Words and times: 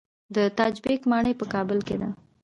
د 0.35 0.37
تاج 0.57 0.75
بیګ 0.83 1.01
ماڼۍ 1.11 1.33
په 1.39 1.45
کابل 1.53 1.79
کې 1.87 1.95
ده 2.01 2.09